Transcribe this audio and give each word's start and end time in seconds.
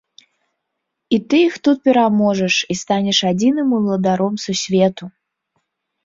І 1.17 1.17
ты 1.33 1.37
іх 1.47 1.55
тут 1.67 1.77
пераможаш 1.89 2.55
і 2.75 2.77
станеш 2.83 3.17
адзіным 3.31 3.69
уладаром 3.81 4.33
сусвету! 4.45 5.03